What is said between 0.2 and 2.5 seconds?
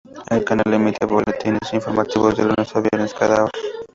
El canal emite boletines informativos de